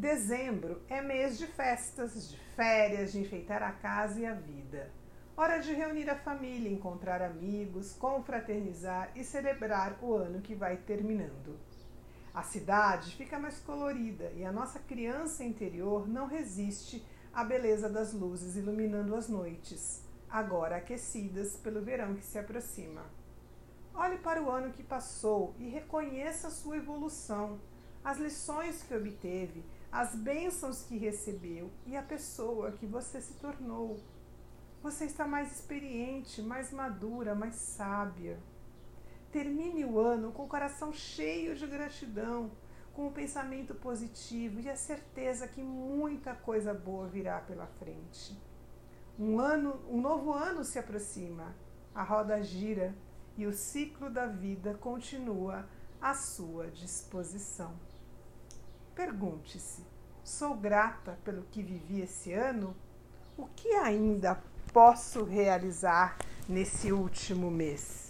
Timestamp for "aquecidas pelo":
20.76-21.82